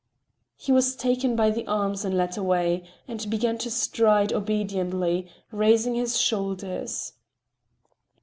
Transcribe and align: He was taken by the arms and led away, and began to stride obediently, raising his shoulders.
He 0.55 0.71
was 0.71 0.95
taken 0.95 1.35
by 1.35 1.51
the 1.51 1.67
arms 1.67 2.03
and 2.03 2.17
led 2.17 2.35
away, 2.35 2.89
and 3.07 3.29
began 3.29 3.59
to 3.59 3.69
stride 3.69 4.33
obediently, 4.33 5.29
raising 5.51 5.93
his 5.93 6.19
shoulders. 6.19 7.13